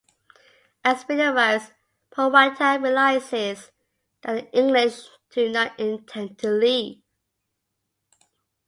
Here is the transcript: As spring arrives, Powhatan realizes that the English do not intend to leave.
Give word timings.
As 0.83 1.01
spring 1.01 1.19
arrives, 1.21 1.73
Powhatan 2.09 2.81
realizes 2.81 3.69
that 4.23 4.33
the 4.33 4.51
English 4.57 5.07
do 5.29 5.51
not 5.51 5.79
intend 5.79 6.39
to 6.39 6.49
leave. 6.49 7.03